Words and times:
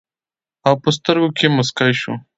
او 0.67 0.73
پۀ 0.81 0.89
سترګو 0.97 1.29
کښې 1.35 1.47
مسکے 1.57 1.87
شو 1.99 2.13